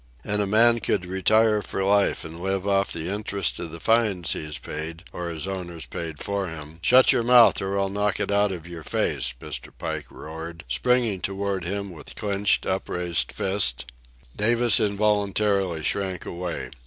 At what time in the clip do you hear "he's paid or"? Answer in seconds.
4.33-5.29